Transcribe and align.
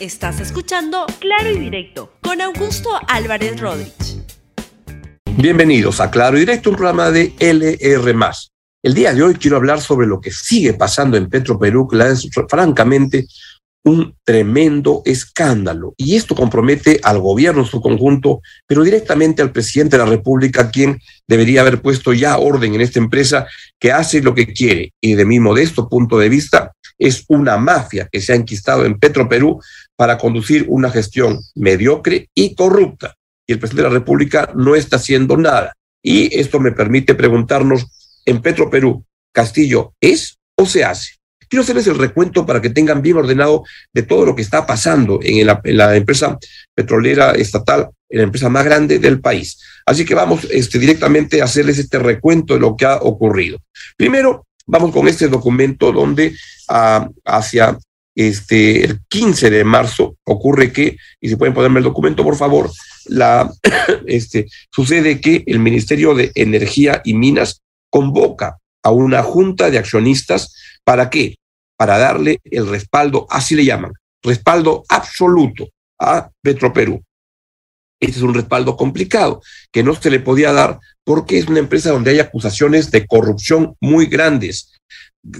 Estás 0.00 0.38
escuchando 0.38 1.06
Claro 1.18 1.50
y 1.50 1.58
Directo 1.58 2.12
con 2.22 2.40
Augusto 2.40 2.88
Álvarez 3.08 3.58
Rodríguez. 3.60 4.22
Bienvenidos 5.36 6.00
a 6.00 6.08
Claro 6.08 6.36
y 6.36 6.40
Directo, 6.40 6.70
un 6.70 6.76
programa 6.76 7.10
de 7.10 7.34
LR. 7.40 8.14
El 8.84 8.94
día 8.94 9.12
de 9.12 9.24
hoy 9.24 9.34
quiero 9.34 9.56
hablar 9.56 9.80
sobre 9.80 10.06
lo 10.06 10.20
que 10.20 10.30
sigue 10.30 10.74
pasando 10.74 11.16
en 11.16 11.28
Petroperú, 11.28 11.88
que 11.88 11.98
es 11.98 12.28
francamente 12.48 13.26
un 13.88 14.14
tremendo 14.24 15.02
escándalo. 15.04 15.94
Y 15.96 16.16
esto 16.16 16.34
compromete 16.34 17.00
al 17.02 17.18
gobierno 17.18 17.62
en 17.62 17.66
su 17.66 17.80
conjunto, 17.80 18.40
pero 18.66 18.82
directamente 18.82 19.42
al 19.42 19.50
presidente 19.50 19.96
de 19.96 20.04
la 20.04 20.10
República, 20.10 20.70
quien 20.70 21.00
debería 21.26 21.62
haber 21.62 21.80
puesto 21.80 22.12
ya 22.12 22.38
orden 22.38 22.74
en 22.74 22.80
esta 22.80 22.98
empresa 22.98 23.46
que 23.78 23.92
hace 23.92 24.20
lo 24.20 24.34
que 24.34 24.52
quiere. 24.52 24.92
Y 25.00 25.14
de 25.14 25.24
mi 25.24 25.40
modesto 25.40 25.88
punto 25.88 26.18
de 26.18 26.28
vista, 26.28 26.72
es 26.98 27.24
una 27.28 27.56
mafia 27.56 28.08
que 28.10 28.20
se 28.20 28.32
ha 28.32 28.36
enquistado 28.36 28.84
en 28.84 28.98
Petroperú 28.98 29.60
para 29.96 30.18
conducir 30.18 30.66
una 30.68 30.90
gestión 30.90 31.40
mediocre 31.54 32.28
y 32.34 32.54
corrupta. 32.54 33.14
Y 33.46 33.52
el 33.52 33.58
presidente 33.58 33.84
de 33.84 33.88
la 33.88 33.98
República 33.98 34.52
no 34.54 34.74
está 34.74 34.96
haciendo 34.96 35.36
nada. 35.36 35.72
Y 36.02 36.38
esto 36.38 36.60
me 36.60 36.72
permite 36.72 37.14
preguntarnos, 37.14 37.86
en 38.26 38.42
Petroperú, 38.42 39.04
¿Castillo 39.32 39.94
es 40.00 40.38
o 40.56 40.66
se 40.66 40.84
hace? 40.84 41.17
Quiero 41.48 41.62
hacerles 41.62 41.86
el 41.86 41.98
recuento 41.98 42.44
para 42.44 42.60
que 42.60 42.70
tengan 42.70 43.00
bien 43.00 43.16
ordenado 43.16 43.64
de 43.92 44.02
todo 44.02 44.26
lo 44.26 44.34
que 44.34 44.42
está 44.42 44.66
pasando 44.66 45.18
en 45.22 45.46
la, 45.46 45.96
empresa 45.96 46.38
petrolera 46.74 47.32
estatal, 47.32 47.88
en 48.08 48.18
la 48.18 48.24
empresa 48.24 48.48
más 48.48 48.64
grande 48.64 48.98
del 48.98 49.20
país. 49.20 49.58
Así 49.86 50.04
que 50.04 50.14
vamos 50.14 50.46
este, 50.50 50.78
directamente 50.78 51.40
a 51.40 51.44
hacerles 51.44 51.78
este 51.78 51.98
recuento 51.98 52.54
de 52.54 52.60
lo 52.60 52.76
que 52.76 52.84
ha 52.84 52.96
ocurrido. 52.96 53.58
Primero, 53.96 54.46
vamos 54.66 54.92
con 54.92 55.08
este 55.08 55.28
documento 55.28 55.90
donde 55.90 56.36
ah, 56.68 57.08
hacia 57.24 57.78
este, 58.14 58.84
el 58.84 59.00
15 59.08 59.48
de 59.48 59.64
marzo 59.64 60.16
ocurre 60.24 60.72
que, 60.72 60.96
y 61.20 61.28
si 61.28 61.36
pueden 61.36 61.54
ponerme 61.54 61.78
el 61.78 61.84
documento, 61.84 62.24
por 62.24 62.36
favor, 62.36 62.70
la, 63.06 63.50
este, 64.06 64.46
sucede 64.70 65.20
que 65.20 65.44
el 65.46 65.60
Ministerio 65.60 66.14
de 66.14 66.30
Energía 66.34 67.00
y 67.04 67.14
Minas 67.14 67.62
convoca 67.90 68.58
a 68.82 68.90
una 68.90 69.22
junta 69.22 69.70
de 69.70 69.78
accionistas 69.78 70.54
¿Para 70.88 71.10
qué? 71.10 71.36
Para 71.78 71.96
darle 71.96 72.40
el 72.42 72.68
respaldo, 72.68 73.28
así 73.30 73.54
le 73.54 73.64
llaman, 73.64 73.92
respaldo 74.20 74.82
absoluto 74.88 75.68
a 76.00 76.28
Petroperú. 76.42 77.00
Este 78.00 78.16
es 78.18 78.22
un 78.22 78.34
respaldo 78.34 78.76
complicado 78.76 79.40
que 79.70 79.84
no 79.84 79.94
se 79.94 80.10
le 80.10 80.18
podía 80.18 80.52
dar 80.52 80.80
porque 81.04 81.38
es 81.38 81.46
una 81.46 81.60
empresa 81.60 81.90
donde 81.90 82.10
hay 82.10 82.18
acusaciones 82.18 82.90
de 82.90 83.06
corrupción 83.06 83.76
muy 83.80 84.06
grandes 84.06 84.72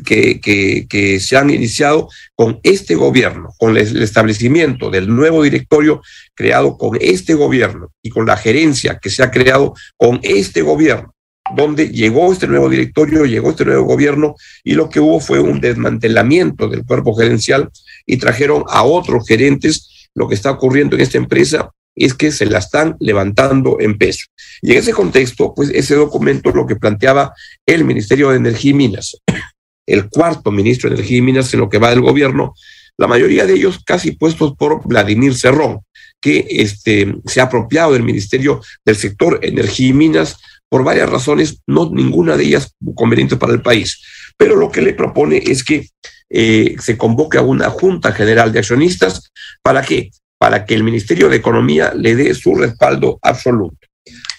que, 0.05 0.41
que, 0.41 1.21
se 1.21 1.37
han 1.37 1.51
iniciado 1.51 2.09
con 2.37 2.61
este 2.63 2.95
gobierno, 2.95 3.51
con 3.59 3.77
el 3.77 4.03
establecimiento 4.03 4.91
del 4.91 5.09
nuevo 5.09 5.43
directorio 5.43 6.03
creado 6.35 6.79
con 6.79 6.97
este 7.01 7.35
gobierno 7.35 7.93
y 8.01 8.11
con 8.11 8.27
la 8.27 8.37
gerencia 8.37 8.99
que 9.01 9.11
se 9.11 9.25
ha 9.25 9.31
creado 9.31 9.75
con 9.97 10.21
este 10.23 10.63
gobierno 10.63 11.15
donde 11.55 11.89
llegó 11.89 12.33
este 12.33 12.47
nuevo 12.47 12.69
directorio, 12.69 13.25
llegó 13.25 13.51
este 13.51 13.65
nuevo 13.65 13.85
gobierno 13.85 14.35
y 14.65 14.75
lo 14.75 14.89
que 14.89 15.01
hubo 15.01 15.21
fue 15.21 15.41
un 15.41 15.61
desmantelamiento 15.61 16.69
del 16.69 16.85
cuerpo 16.85 17.15
gerencial 17.15 17.71
y 18.07 18.17
trajeron 18.17 18.65
a 18.69 18.83
otros 18.83 19.27
gerentes. 19.27 20.09
Lo 20.15 20.29
que 20.29 20.35
está 20.35 20.51
ocurriendo 20.51 20.97
en 20.97 21.03
esta 21.03 21.19
empresa 21.19 21.71
es 21.95 22.15
que 22.15 22.31
se 22.31 22.47
la 22.47 22.59
están 22.59 22.97
levantando 23.01 23.79
en 23.81 23.99
peso. 23.99 24.27
Y 24.63 24.73
en 24.73 24.79
ese 24.79 24.93
contexto, 24.93 25.53
pues 25.55 25.71
ese 25.71 25.95
documento 25.95 26.51
lo 26.51 26.67
que 26.67 26.77
planteaba 26.77 27.33
el 27.67 27.85
Ministerio 27.85 28.31
de 28.31 28.37
Energía 28.37 28.71
y 28.71 28.75
Minas, 28.75 29.17
el 29.87 30.09
cuarto 30.09 30.51
ministro 30.51 30.89
de 30.89 30.97
Energía 30.97 31.19
y 31.19 31.23
Minas 31.23 31.53
en 31.55 31.61
lo 31.61 31.69
que 31.69 31.79
va 31.79 31.91
del 31.91 32.01
gobierno, 32.01 32.55
la 32.97 33.07
mayoría 33.07 33.47
de 33.47 33.55
ellos 33.55 33.81
casi 33.85 34.13
puestos 34.13 34.55
por 34.57 34.87
Vladimir 34.87 35.35
Cerrón, 35.35 35.81
que 36.21 36.47
este, 36.49 37.15
se 37.27 37.41
ha 37.41 37.45
apropiado 37.45 37.93
del 37.93 38.03
Ministerio 38.03 38.61
del 38.85 38.97
Sector 38.97 39.39
Energía 39.43 39.89
y 39.89 39.93
Minas 39.93 40.37
por 40.69 40.85
varias 40.85 41.09
razones, 41.09 41.63
no 41.67 41.91
ninguna 41.91 42.37
de 42.37 42.45
ellas 42.45 42.75
conveniente 42.95 43.37
para 43.37 43.53
el 43.53 43.63
país. 43.63 44.01
Pero 44.37 44.57
lo 44.57 44.71
que 44.71 44.83
le 44.83 44.95
propone 44.95 45.39
es 45.39 45.65
que 45.65 45.89
eh, 46.31 46.77
se 46.79 46.99
convoque 46.99 47.39
a 47.39 47.43
una 47.43 47.71
Junta 47.71 48.13
General 48.13 48.53
de 48.53 48.59
Accionistas. 48.59 49.31
¿Para 49.63 49.83
qué? 49.83 50.11
Para 50.39 50.65
que 50.65 50.75
el 50.75 50.85
Ministerio 50.85 51.29
de 51.29 51.37
Economía 51.37 51.93
le 51.95 52.15
dé 52.15 52.35
su 52.35 52.55
respaldo 52.55 53.19
absoluto. 53.23 53.79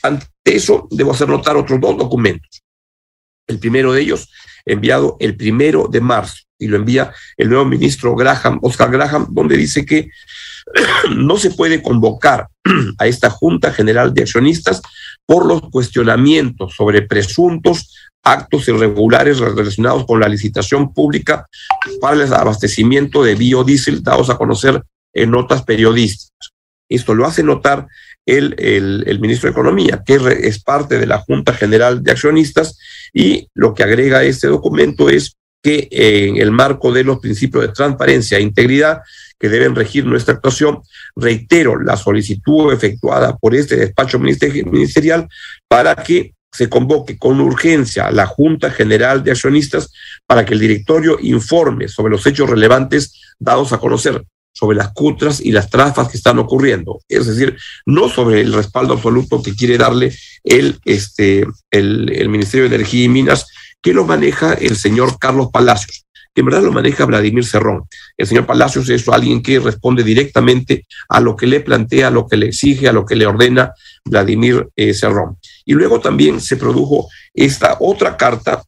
Ante 0.03 0.28
eso, 0.45 0.88
debo 0.91 1.12
hacer 1.12 1.28
notar 1.28 1.57
otros 1.57 1.79
dos 1.81 1.97
documentos. 1.97 2.61
El 3.47 3.59
primero 3.59 3.91
de 3.91 4.01
ellos, 4.01 4.31
enviado 4.66 5.17
el 5.19 5.35
primero 5.35 5.88
de 5.91 6.01
marzo, 6.01 6.44
y 6.59 6.67
lo 6.67 6.78
envía 6.78 7.11
el 7.38 7.50
nuevo 7.50 7.66
ministro 7.66 8.16
Graham, 8.16 8.59
Oscar 8.61 8.91
Graham, 8.91 9.28
donde 9.31 9.57
dice 9.57 9.85
que 9.85 10.09
no 11.16 11.38
se 11.38 11.51
puede 11.51 11.81
convocar 11.81 12.47
a 12.97 13.07
esta 13.07 13.29
Junta 13.29 13.72
General 13.72 14.13
de 14.13 14.23
Accionistas 14.23 14.81
por 15.29 15.45
los 15.45 15.62
cuestionamientos 15.69 16.73
sobre 16.75 17.03
presuntos 17.03 17.94
actos 18.23 18.67
irregulares 18.67 19.38
relacionados 19.38 20.07
con 20.07 20.19
la 20.19 20.28
licitación 20.28 20.91
pública 20.91 21.45
para 22.01 22.16
el 22.16 22.34
abastecimiento 22.34 23.23
de 23.23 23.35
biodiesel 23.35 24.01
dados 24.01 24.31
a 24.31 24.38
conocer 24.40 24.81
en 25.13 25.29
notas 25.29 25.62
periodísticas. 25.62 26.50
Esto 26.90 27.13
lo 27.13 27.28
hace 27.28 27.44
notar 27.44 27.85
el, 28.25 28.56
el, 28.57 29.19
ministro 29.19 29.47
de 29.47 29.51
Economía, 29.51 30.01
que 30.03 30.19
es 30.41 30.63
parte 30.63 30.97
de 30.97 31.06
la 31.06 31.19
Junta 31.19 31.53
General 31.53 32.01
de 32.01 32.11
Accionistas, 32.11 32.79
y 33.13 33.47
lo 33.53 33.75
que 33.75 33.84
agrega 33.84 34.23
este 34.23 34.47
documento 34.47 35.09
es 35.09 35.35
que 35.61 35.90
en 35.91 36.38
el 36.38 36.50
marco 36.50 36.91
de 36.91 37.03
los 37.03 37.19
principios 37.19 37.67
de 37.67 37.73
transparencia 37.73 38.40
e 38.40 38.41
integridad 38.41 39.01
que 39.39 39.50
deben 39.50 39.75
regir 39.75 40.05
nuestra 40.05 40.35
actuación, 40.35 40.81
reitero 41.16 41.81
la 41.81 41.95
solicitud 41.95 42.73
efectuada 42.73 43.38
por 43.38 43.55
este 43.55 43.77
despacho 43.77 44.19
ministerial 44.19 45.27
para 45.67 45.95
que 45.95 46.33
se 46.51 46.67
convoque 46.67 47.17
con 47.17 47.39
urgencia 47.39 48.07
a 48.07 48.11
la 48.11 48.25
Junta 48.25 48.72
General 48.72 49.23
de 49.23 49.31
Accionistas 49.31 49.91
para 50.25 50.45
que 50.45 50.53
el 50.55 50.59
directorio 50.59 51.17
informe 51.22 51.88
sobre 51.88 52.11
los 52.11 52.25
hechos 52.25 52.49
relevantes 52.49 53.13
dados 53.39 53.72
a 53.72 53.78
conocer 53.78 54.23
sobre 54.51 54.75
las 54.75 54.91
cutras 54.91 55.39
y 55.39 55.51
las 55.51 55.69
trafas 55.69 56.09
que 56.09 56.17
están 56.17 56.38
ocurriendo, 56.38 56.99
es 57.07 57.28
decir, 57.28 57.55
no 57.85 58.09
sobre 58.09 58.41
el 58.41 58.51
respaldo 58.51 58.94
absoluto 58.94 59.41
que 59.41 59.55
quiere 59.55 59.78
darle 59.78 60.13
el, 60.44 60.79
este, 60.83 61.45
el, 61.72 62.11
el 62.11 62.28
Ministerio 62.28 62.67
de 62.67 62.75
Energía 62.75 63.05
y 63.05 63.09
Minas, 63.09 63.47
que 63.81 63.94
lo 63.94 64.03
maneja 64.03 64.55
el 64.55 64.75
señor 64.75 65.17
Carlos 65.17 65.49
Palacios 65.53 66.03
que 66.34 66.41
en 66.41 66.45
verdad 66.45 66.62
lo 66.62 66.72
maneja 66.72 67.06
Vladimir 67.06 67.45
Cerrón. 67.45 67.84
El 68.17 68.28
señor 68.28 68.45
Palacios 68.45 68.90
es 68.90 69.07
alguien 69.09 69.41
que 69.41 69.59
responde 69.59 70.03
directamente 70.03 70.85
a 71.07 71.19
lo 71.19 71.35
que 71.35 71.47
le 71.47 71.59
plantea, 71.62 72.07
a 72.07 72.12
lo 72.12 72.28
que 72.28 72.38
le 72.38 72.47
exige, 72.47 72.88
a 72.88 72.94
lo 72.94 73.06
que 73.06 73.16
le 73.16 73.25
ordena 73.25 73.73
Vladimir 74.06 74.69
eh, 74.75 74.94
Cerrón. 74.94 75.38
Y 75.66 75.73
luego 75.73 76.00
también 76.00 76.40
se 76.41 76.57
produjo 76.57 77.09
esta 77.34 77.78
otra 77.79 78.16
carta 78.17 78.63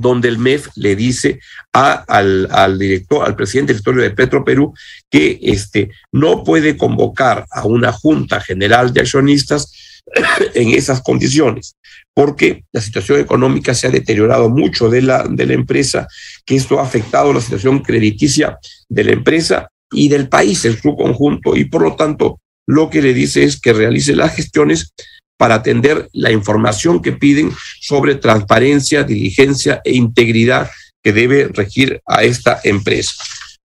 donde 0.00 0.28
el 0.28 0.38
MEF 0.38 0.68
le 0.76 0.96
dice 0.96 1.40
al, 1.72 2.78
director, 2.78 3.26
al 3.26 3.36
presidente 3.36 3.72
del 3.72 3.82
directorio 3.82 4.02
de 4.02 4.16
Petro 4.16 4.44
Perú, 4.44 4.72
que 5.10 5.38
este, 5.42 5.90
no 6.10 6.42
puede 6.42 6.76
convocar 6.76 7.46
a 7.50 7.66
una 7.66 7.92
junta 7.92 8.40
general 8.40 8.94
de 8.94 9.02
accionistas 9.02 9.89
en 10.54 10.70
esas 10.70 11.02
condiciones, 11.02 11.76
porque 12.14 12.64
la 12.72 12.80
situación 12.80 13.20
económica 13.20 13.74
se 13.74 13.86
ha 13.86 13.90
deteriorado 13.90 14.48
mucho 14.48 14.88
de 14.88 15.02
la, 15.02 15.26
de 15.28 15.46
la 15.46 15.54
empresa, 15.54 16.06
que 16.44 16.56
esto 16.56 16.78
ha 16.78 16.84
afectado 16.84 17.32
la 17.32 17.40
situación 17.40 17.80
crediticia 17.80 18.58
de 18.88 19.04
la 19.04 19.12
empresa 19.12 19.68
y 19.92 20.08
del 20.08 20.28
país 20.28 20.64
en 20.64 20.80
su 20.80 20.96
conjunto, 20.96 21.56
y 21.56 21.64
por 21.64 21.82
lo 21.82 21.96
tanto 21.96 22.40
lo 22.66 22.88
que 22.88 23.02
le 23.02 23.14
dice 23.14 23.42
es 23.42 23.60
que 23.60 23.72
realice 23.72 24.14
las 24.14 24.34
gestiones 24.34 24.92
para 25.36 25.56
atender 25.56 26.08
la 26.12 26.30
información 26.30 27.00
que 27.00 27.12
piden 27.12 27.50
sobre 27.80 28.16
transparencia, 28.16 29.04
diligencia 29.04 29.80
e 29.84 29.94
integridad 29.94 30.70
que 31.02 31.12
debe 31.12 31.48
regir 31.48 32.00
a 32.06 32.24
esta 32.24 32.60
empresa. 32.62 33.12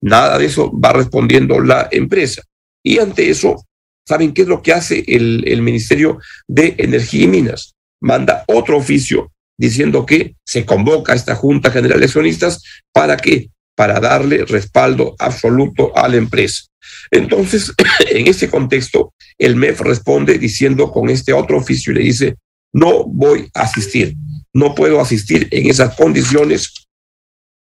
Nada 0.02 0.38
de 0.38 0.46
eso 0.46 0.70
va 0.78 0.92
respondiendo 0.92 1.60
la 1.60 1.88
empresa. 1.90 2.42
Y 2.84 2.98
ante 2.98 3.30
eso, 3.30 3.64
¿Saben 4.12 4.34
qué 4.34 4.42
es 4.42 4.48
lo 4.48 4.60
que 4.60 4.74
hace 4.74 5.02
el, 5.06 5.62
Ministerio 5.62 6.18
de 6.46 6.74
Energía 6.76 7.24
y 7.24 7.28
Minas? 7.28 7.76
Manda 7.98 8.44
otro 8.46 8.76
oficio 8.76 9.32
diciendo 9.58 10.04
que 10.04 10.36
se 10.44 10.66
convoca 10.66 11.14
a 11.14 11.16
esta 11.16 11.34
Junta 11.34 11.70
General 11.70 11.98
de 11.98 12.04
Accionistas 12.04 12.62
para 12.92 13.16
qué? 13.16 13.48
Para 13.74 14.00
darle 14.00 14.44
respaldo 14.44 15.16
absoluto 15.18 15.96
a 15.96 16.08
la 16.08 16.16
empresa. 16.16 16.64
Entonces, 17.10 17.72
en 18.10 18.26
ese 18.26 18.50
contexto, 18.50 19.14
el 19.38 19.56
MEF 19.56 19.80
responde 19.80 20.36
diciendo 20.36 20.92
con 20.92 21.08
este 21.08 21.32
otro 21.32 21.56
oficio 21.56 21.90
y 21.92 21.94
le 21.96 22.02
dice, 22.02 22.36
no 22.74 23.04
voy 23.06 23.48
a 23.54 23.62
asistir, 23.62 24.14
no 24.52 24.74
puedo 24.74 25.00
asistir 25.00 25.48
en 25.50 25.70
esas 25.70 25.96
condiciones 25.96 26.86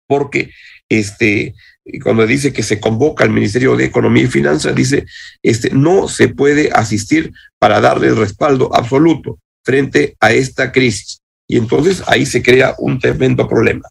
porque 0.06 0.50
este, 0.90 1.54
y 1.84 1.98
cuando 1.98 2.26
dice 2.26 2.52
que 2.52 2.62
se 2.62 2.80
convoca 2.80 3.24
al 3.24 3.30
Ministerio 3.30 3.76
de 3.76 3.84
Economía 3.84 4.24
y 4.24 4.28
Finanzas, 4.28 4.74
dice, 4.74 5.04
este, 5.42 5.70
no 5.70 6.08
se 6.08 6.28
puede 6.28 6.70
asistir 6.72 7.32
para 7.58 7.80
darle 7.80 8.14
respaldo 8.14 8.74
absoluto 8.74 9.38
frente 9.62 10.16
a 10.18 10.32
esta 10.32 10.72
crisis. 10.72 11.20
Y 11.46 11.58
entonces 11.58 12.02
ahí 12.06 12.24
se 12.24 12.42
crea 12.42 12.74
un 12.78 12.98
tremendo 12.98 13.46
problema. 13.46 13.86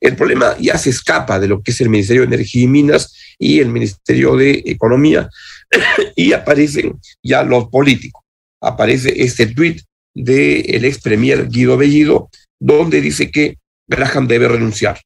El 0.00 0.14
problema 0.14 0.56
ya 0.58 0.76
se 0.76 0.90
escapa 0.90 1.40
de 1.40 1.48
lo 1.48 1.62
que 1.62 1.70
es 1.70 1.80
el 1.80 1.88
Ministerio 1.88 2.22
de 2.22 2.34
Energía 2.34 2.64
y 2.64 2.68
Minas 2.68 3.14
y 3.38 3.60
el 3.60 3.68
Ministerio 3.68 4.36
de 4.36 4.62
Economía, 4.66 5.28
y 6.16 6.32
aparecen 6.32 7.00
ya 7.22 7.42
los 7.42 7.68
políticos. 7.68 8.22
Aparece 8.60 9.22
este 9.22 9.46
tuit 9.46 9.80
del 10.14 10.84
ex 10.84 11.00
premier 11.00 11.48
Guido 11.48 11.76
Bellido, 11.76 12.28
donde 12.60 13.00
dice 13.00 13.30
que 13.30 13.56
Graham 13.88 14.28
debe 14.28 14.48
renunciar. 14.48 15.00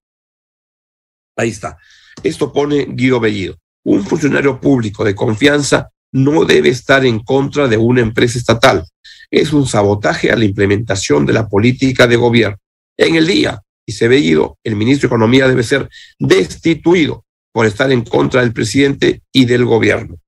Ahí 1.37 1.50
está. 1.50 1.79
Esto 2.23 2.53
pone 2.53 2.87
Guido 2.91 3.20
Bellido. 3.20 3.56
Un 3.85 4.05
funcionario 4.05 4.61
público 4.61 5.05
de 5.05 5.14
confianza 5.14 5.91
no 6.12 6.44
debe 6.44 6.69
estar 6.69 7.05
en 7.05 7.20
contra 7.20 7.69
de 7.69 7.76
una 7.76 8.00
empresa 8.00 8.38
estatal. 8.38 8.85
Es 9.31 9.53
un 9.53 9.67
sabotaje 9.67 10.31
a 10.31 10.37
la 10.37 10.44
implementación 10.44 11.25
de 11.26 11.32
la 11.32 11.49
política 11.49 12.06
de 12.06 12.17
gobierno. 12.17 12.59
En 12.97 13.17
el 13.17 13.26
día, 13.26 13.62
dice 13.87 14.09
Bellido, 14.09 14.59
el 14.62 14.76
ministro 14.76 15.09
de 15.09 15.14
Economía 15.14 15.49
debe 15.49 15.62
ser 15.62 15.88
destituido 16.19 17.25
por 17.53 17.67
estar 17.67 17.91
en 17.91 18.03
contra 18.03 18.43
del 18.43 18.53
presidente 18.53 19.23
y 19.32 19.44
del 19.47 19.65
gobierno. 19.65 20.19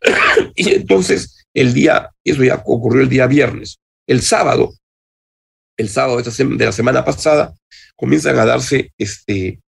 y 0.54 0.74
entonces, 0.74 1.46
el 1.54 1.72
día, 1.72 2.10
eso 2.24 2.44
ya 2.44 2.62
ocurrió 2.66 3.02
el 3.02 3.08
día 3.08 3.26
viernes. 3.26 3.78
El 4.06 4.22
sábado, 4.22 4.74
el 5.76 5.88
sábado 5.88 6.20
de 6.20 6.64
la 6.64 6.72
semana 6.72 7.04
pasada, 7.04 7.54
comienzan 7.96 8.38
a 8.38 8.44
darse 8.44 8.92
este, 8.98 9.60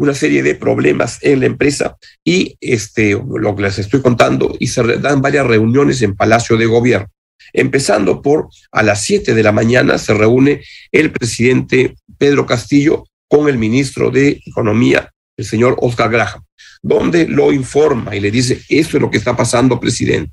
una 0.00 0.14
serie 0.14 0.42
de 0.42 0.54
problemas 0.54 1.18
en 1.20 1.40
la 1.40 1.46
empresa 1.46 1.98
y 2.24 2.56
este, 2.58 3.10
lo 3.12 3.54
que 3.54 3.62
les 3.62 3.78
estoy 3.78 4.00
contando, 4.00 4.56
y 4.58 4.68
se 4.68 4.82
dan 4.96 5.20
varias 5.20 5.46
reuniones 5.46 6.00
en 6.00 6.16
Palacio 6.16 6.56
de 6.56 6.64
Gobierno. 6.64 7.08
Empezando 7.52 8.22
por 8.22 8.48
a 8.72 8.82
las 8.82 9.02
7 9.02 9.34
de 9.34 9.42
la 9.42 9.52
mañana 9.52 9.98
se 9.98 10.14
reúne 10.14 10.62
el 10.90 11.12
presidente 11.12 11.96
Pedro 12.16 12.46
Castillo 12.46 13.04
con 13.28 13.46
el 13.50 13.58
ministro 13.58 14.10
de 14.10 14.40
Economía, 14.46 15.10
el 15.36 15.44
señor 15.44 15.76
Oscar 15.80 16.10
Graham, 16.10 16.44
donde 16.80 17.28
lo 17.28 17.52
informa 17.52 18.16
y 18.16 18.20
le 18.20 18.30
dice, 18.30 18.62
esto 18.70 18.96
es 18.96 19.02
lo 19.02 19.10
que 19.10 19.18
está 19.18 19.36
pasando, 19.36 19.78
presidente. 19.78 20.32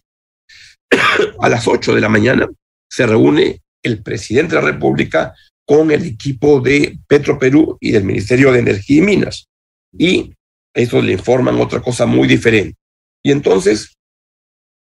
a 1.41 1.49
las 1.49 1.67
8 1.67 1.93
de 1.93 1.99
la 1.99 2.07
mañana 2.07 2.47
se 2.89 3.05
reúne 3.05 3.59
el 3.83 4.01
presidente 4.01 4.55
de 4.55 4.61
la 4.61 4.71
República 4.71 5.33
con 5.65 5.91
el 5.91 6.05
equipo 6.05 6.61
de 6.61 6.97
Petro 7.05 7.37
Perú 7.37 7.77
y 7.81 7.91
del 7.91 8.05
Ministerio 8.05 8.53
de 8.53 8.59
Energía 8.59 8.99
y 8.99 9.01
Minas 9.01 9.49
y 9.91 10.33
eso 10.73 11.01
le 11.01 11.13
informan 11.13 11.59
otra 11.59 11.81
cosa 11.81 12.05
muy 12.05 12.27
diferente. 12.27 12.77
Y 13.23 13.31
entonces 13.31 13.97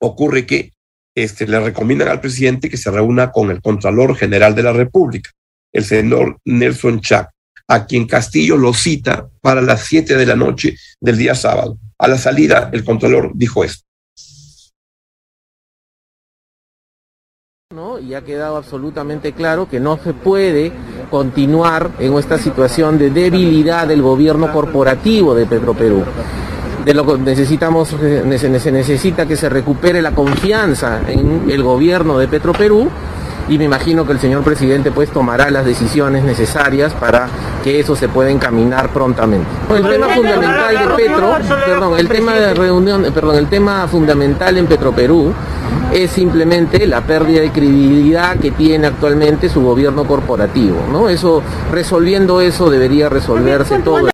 ocurre 0.01 0.47
que 0.47 0.73
este, 1.15 1.47
le 1.47 1.61
recomiendan 1.61 2.09
al 2.09 2.21
presidente 2.21 2.71
que 2.71 2.77
se 2.77 2.91
reúna 2.91 3.31
con 3.31 3.51
el 3.51 3.61
Contralor 3.61 4.17
General 4.17 4.55
de 4.55 4.63
la 4.63 4.73
República, 4.73 5.31
el 5.73 5.85
señor 5.85 6.39
Nelson 6.45 7.01
Chac, 7.01 7.31
a 7.69 7.87
quien 7.87 8.07
Castillo 8.07 8.57
lo 8.57 8.75
cita 8.75 9.29
para 9.41 9.61
las 9.61 9.85
siete 9.85 10.17
de 10.17 10.27
la 10.27 10.37
noche 10.37 10.77
del 11.01 11.19
día 11.19 11.35
sábado. 11.35 11.79
A 11.99 12.09
la 12.09 12.19
salida, 12.19 12.71
el 12.73 12.85
Contralor 12.85 13.33
dijo 13.35 13.65
esto. 13.65 13.85
¿No? 17.73 17.99
Y 17.99 18.15
ha 18.15 18.23
quedado 18.23 18.57
absolutamente 18.57 19.33
claro 19.33 19.69
que 19.69 19.81
no 19.81 19.99
se 20.03 20.13
puede 20.13 20.73
continuar 21.11 21.91
en 21.99 22.15
esta 22.15 22.39
situación 22.39 22.99
de 22.99 23.11
debilidad 23.11 23.87
del 23.87 24.03
gobierno 24.03 24.53
corporativo 24.53 25.35
de 25.35 25.47
Petroperú. 25.47 26.03
De 26.85 26.95
lo 26.95 27.07
que 27.07 27.19
necesitamos, 27.19 27.89
se 27.89 28.73
necesita 28.73 29.27
que 29.27 29.37
se 29.37 29.49
recupere 29.49 30.03
la 30.03 30.13
confianza 30.13 31.01
en 31.09 31.49
el 31.49 31.63
gobierno 31.63 32.19
de 32.19 32.29
Petroperú 32.29 32.89
y 33.53 33.59
me 33.59 33.65
imagino 33.65 34.07
que 34.07 34.13
el 34.13 34.19
señor 34.19 34.43
presidente 34.43 34.91
pues 34.91 35.11
tomará 35.11 35.51
las 35.51 35.67
decisiones 35.67 36.25
necesarias 36.25 36.95
para 36.95 37.29
que 37.63 37.81
eso 37.81 37.95
se 37.95 38.09
pueda 38.09 38.31
encaminar 38.31 38.91
prontamente. 38.95 39.47
El 39.69 39.83
tema 39.83 40.09
fundamental 40.09 40.89
de 40.89 40.95
Petro, 40.95 41.37
perdón, 41.67 41.99
el 41.99 42.09
tema 42.09 42.35
de 42.35 42.55
reunión, 42.55 43.07
perdón, 43.13 43.37
el 43.37 43.49
tema 43.51 43.87
fundamental 43.89 44.57
en 44.57 44.67
Petroperú 44.67 45.35
es 45.93 46.11
simplemente 46.13 46.87
la 46.87 47.03
pérdida 47.03 47.43
de 47.43 47.53
credibilidad 47.53 48.39
que 48.39 48.53
tiene 48.53 48.87
actualmente 48.87 49.51
su 49.51 49.61
gobierno 49.61 50.07
corporativo, 50.07 50.87
¿no? 50.91 51.11
Eso 51.11 51.43
resolviendo 51.71 52.41
eso 52.41 52.71
debería 52.71 53.11
resolverse 53.11 53.81
todo. 53.81 54.09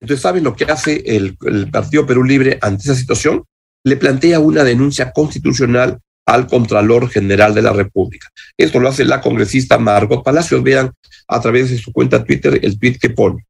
Entonces, 0.00 0.22
¿saben 0.22 0.42
lo 0.42 0.56
que 0.56 0.64
hace 0.64 1.04
el, 1.06 1.36
el 1.42 1.70
Partido 1.70 2.04
Perú 2.04 2.24
Libre 2.24 2.58
ante 2.62 2.82
esa 2.82 2.94
situación? 2.96 3.44
Le 3.84 3.96
plantea 3.96 4.40
una 4.40 4.64
denuncia 4.64 5.12
constitucional 5.12 6.00
al 6.28 6.46
Contralor 6.46 7.08
General 7.08 7.54
de 7.54 7.62
la 7.62 7.72
República. 7.72 8.28
Esto 8.54 8.78
lo 8.78 8.90
hace 8.90 9.06
la 9.06 9.22
congresista 9.22 9.78
Margot 9.78 10.22
Palacios. 10.22 10.62
Vean 10.62 10.92
a 11.26 11.40
través 11.40 11.70
de 11.70 11.78
su 11.78 11.90
cuenta 11.90 12.22
Twitter 12.22 12.60
el 12.62 12.78
tweet 12.78 12.98
que 13.00 13.08
pone. 13.08 13.46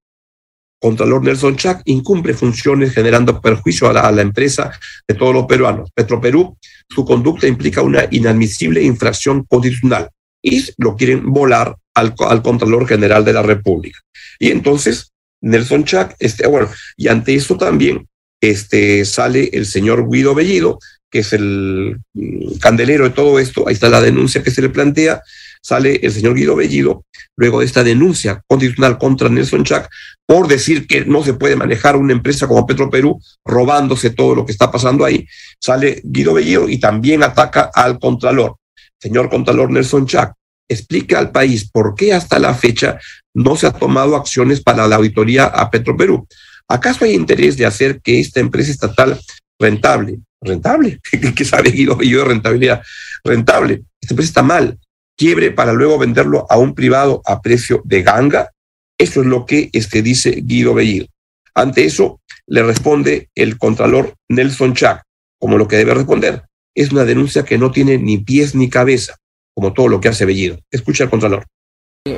Contralor 0.80 1.24
Nelson 1.24 1.56
Chac 1.56 1.82
incumple 1.86 2.34
funciones 2.34 2.94
generando 2.94 3.40
perjuicio 3.40 3.88
a 3.90 4.12
la, 4.12 4.22
empresa 4.22 4.70
de 5.08 5.14
todos 5.16 5.34
los 5.34 5.46
peruanos. 5.46 5.90
Petroperú, 5.92 6.56
su 6.88 7.04
conducta 7.04 7.48
implica 7.48 7.82
una 7.82 8.06
inadmisible 8.12 8.80
infracción 8.80 9.44
constitucional 9.44 10.10
y 10.40 10.64
lo 10.76 10.94
quieren 10.94 11.32
volar 11.32 11.74
al, 11.94 12.14
al 12.28 12.42
Contralor 12.42 12.86
General 12.86 13.24
de 13.24 13.32
la 13.32 13.42
República. 13.42 13.98
Y 14.38 14.52
entonces 14.52 15.10
Nelson 15.40 15.82
Chac, 15.82 16.14
este, 16.20 16.46
bueno, 16.46 16.70
y 16.96 17.08
ante 17.08 17.34
esto 17.34 17.56
también 17.56 18.06
este, 18.40 19.04
sale 19.04 19.50
el 19.52 19.66
señor 19.66 20.08
Guido 20.08 20.32
Bellido, 20.32 20.78
que 21.10 21.20
es 21.20 21.32
el 21.32 21.98
mm, 22.14 22.58
candelero 22.60 23.04
de 23.04 23.10
todo 23.10 23.38
esto, 23.38 23.66
ahí 23.66 23.74
está 23.74 23.88
la 23.88 24.00
denuncia 24.00 24.42
que 24.42 24.50
se 24.50 24.62
le 24.62 24.68
plantea, 24.68 25.22
sale 25.62 26.00
el 26.02 26.12
señor 26.12 26.34
Guido 26.34 26.56
Bellido, 26.56 27.04
luego 27.36 27.60
de 27.60 27.66
esta 27.66 27.84
denuncia 27.84 28.42
constitucional 28.46 28.98
contra 28.98 29.28
Nelson 29.28 29.64
Chac, 29.64 29.88
por 30.26 30.48
decir 30.48 30.86
que 30.86 31.04
no 31.04 31.22
se 31.24 31.34
puede 31.34 31.56
manejar 31.56 31.96
una 31.96 32.12
empresa 32.12 32.46
como 32.46 32.66
Petro 32.66 32.90
Perú 32.90 33.20
robándose 33.44 34.10
todo 34.10 34.34
lo 34.34 34.46
que 34.46 34.52
está 34.52 34.70
pasando 34.70 35.04
ahí, 35.04 35.26
sale 35.60 36.00
Guido 36.04 36.34
Bellido 36.34 36.68
y 36.68 36.78
también 36.78 37.22
ataca 37.22 37.70
al 37.74 37.98
Contralor. 37.98 38.56
Señor 39.00 39.30
Contralor 39.30 39.70
Nelson 39.70 40.06
Chac, 40.06 40.34
explica 40.68 41.18
al 41.18 41.30
país 41.30 41.70
por 41.70 41.94
qué 41.94 42.12
hasta 42.12 42.38
la 42.38 42.54
fecha 42.54 42.98
no 43.34 43.56
se 43.56 43.66
ha 43.66 43.72
tomado 43.72 44.16
acciones 44.16 44.60
para 44.60 44.86
la 44.86 44.96
auditoría 44.96 45.44
a 45.44 45.70
Petro 45.70 45.96
Perú. 45.96 46.26
¿Acaso 46.68 47.04
hay 47.04 47.14
interés 47.14 47.56
de 47.56 47.64
hacer 47.64 48.00
que 48.02 48.20
esta 48.20 48.40
empresa 48.40 48.70
estatal 48.70 49.18
rentable, 49.58 50.20
rentable, 50.40 51.00
que 51.34 51.44
sabe 51.44 51.70
Guido 51.70 51.96
Bellido 51.96 52.22
de 52.22 52.28
rentabilidad, 52.28 52.82
rentable, 53.24 53.82
esta 54.00 54.14
empresa 54.14 54.30
está 54.30 54.42
mal, 54.42 54.78
quiebre 55.16 55.50
para 55.50 55.72
luego 55.72 55.98
venderlo 55.98 56.46
a 56.48 56.56
un 56.56 56.74
privado 56.74 57.20
a 57.26 57.42
precio 57.42 57.82
de 57.84 58.02
ganga. 58.02 58.50
Eso 58.96 59.20
es 59.20 59.26
lo 59.26 59.46
que 59.46 59.70
este, 59.72 60.02
dice 60.02 60.42
Guido 60.44 60.74
Bellido. 60.74 61.06
Ante 61.54 61.84
eso, 61.84 62.20
le 62.46 62.62
responde 62.62 63.28
el 63.34 63.58
contralor 63.58 64.14
Nelson 64.28 64.74
Chac, 64.74 65.02
como 65.38 65.58
lo 65.58 65.68
que 65.68 65.76
debe 65.76 65.94
responder. 65.94 66.44
Es 66.74 66.92
una 66.92 67.04
denuncia 67.04 67.44
que 67.44 67.58
no 67.58 67.70
tiene 67.72 67.98
ni 67.98 68.18
pies 68.18 68.54
ni 68.54 68.70
cabeza, 68.70 69.16
como 69.54 69.72
todo 69.72 69.88
lo 69.88 70.00
que 70.00 70.08
hace 70.08 70.24
Bellido. 70.24 70.58
Escucha 70.70 71.04
al 71.04 71.10
contralor. 71.10 71.46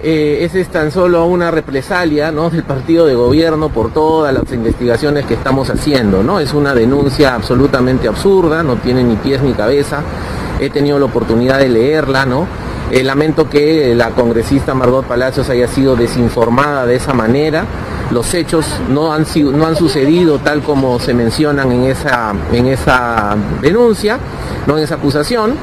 Eh, 0.03 0.45
ese 0.45 0.61
es 0.61 0.69
tan 0.69 0.91
solo 0.91 1.25
una 1.27 1.51
represalia 1.51 2.31
¿no? 2.31 2.51
del 2.51 2.63
partido 2.63 3.07
de 3.07 3.15
gobierno 3.15 3.69
por 3.69 3.93
todas 3.93 4.33
las 4.33 4.51
investigaciones 4.53 5.27
que 5.27 5.35
estamos 5.35 5.71
haciendo. 5.71 6.23
¿no? 6.23 6.41
Es 6.41 6.53
una 6.53 6.75
denuncia 6.75 7.35
absolutamente 7.35 8.09
absurda, 8.09 8.63
no 8.63 8.77
tiene 8.77 9.03
ni 9.03 9.17
pies 9.17 9.43
ni 9.43 9.53
cabeza. 9.53 10.03
He 10.61 10.71
tenido 10.71 10.99
la 10.99 11.07
oportunidad 11.07 11.59
de 11.59 11.69
leerla, 11.69 12.27
¿no? 12.27 12.47
Eh, 12.91 13.05
lamento 13.05 13.49
que 13.49 13.95
la 13.95 14.11
congresista 14.11 14.75
Margot 14.75 15.07
Palacios 15.07 15.49
haya 15.49 15.69
sido 15.69 15.95
desinformada 15.95 16.87
de 16.87 16.97
esa 16.97 17.15
manera. 17.15 17.65
Los 18.11 18.35
hechos 18.35 18.67
no 18.89 19.13
han, 19.13 19.25
no 19.53 19.67
han 19.67 19.77
sucedido 19.77 20.39
tal 20.41 20.63
como 20.63 20.99
se 20.99 21.15
mencionan 21.15 21.71
en 21.71 21.85
esa, 21.85 22.35
en 22.53 22.67
esa 22.67 23.37
denuncia, 23.63 24.19
no 24.67 24.77
en 24.77 24.85
esa 24.85 24.97
acusación. 24.97 25.55